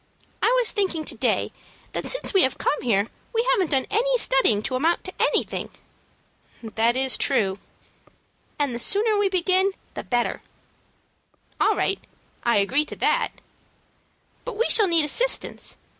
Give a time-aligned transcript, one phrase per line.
[0.41, 1.51] I was thinking to day
[1.91, 5.69] that since we have come here we haven't done any studying to amount to anything."
[6.63, 7.59] "That is true."
[8.57, 10.41] "And the sooner we begin the better."
[11.59, 11.99] "All right.
[12.43, 13.29] I agree to that."
[14.43, 15.77] "But we shall need assistance.